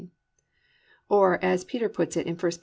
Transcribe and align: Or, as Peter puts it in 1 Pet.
Or, 1.09 1.37
as 1.45 1.63
Peter 1.63 1.87
puts 1.89 2.17
it 2.17 2.25
in 2.25 2.35
1 2.35 2.39
Pet. 2.53 2.59